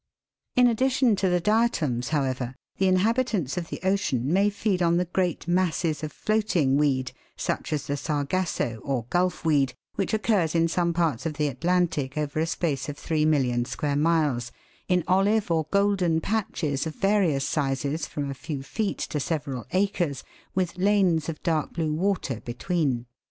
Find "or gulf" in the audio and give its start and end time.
8.83-9.45